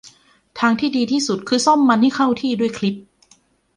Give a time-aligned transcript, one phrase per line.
[0.59, 2.95] ทางที่ดีที่สุดคือซ่อมมันให้เข้าที่ด้วยคลิป